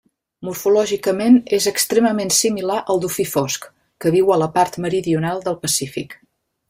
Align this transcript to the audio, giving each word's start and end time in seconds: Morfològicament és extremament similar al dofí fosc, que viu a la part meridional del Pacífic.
Morfològicament 0.47 1.35
és 1.57 1.67
extremament 1.71 2.33
similar 2.37 2.79
al 2.95 3.03
dofí 3.03 3.25
fosc, 3.35 3.69
que 4.05 4.15
viu 4.17 4.33
a 4.37 4.39
la 4.45 4.49
part 4.57 4.81
meridional 4.87 5.45
del 5.51 5.61
Pacífic. 5.67 6.19